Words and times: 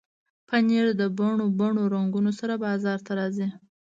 پنېر 0.47 0.87
د 0.99 1.01
بڼو 1.17 1.47
بڼو 1.59 1.83
رنګونو 1.95 2.31
سره 2.39 2.53
بازار 2.65 2.99
ته 3.05 3.11
راځي. 3.19 3.47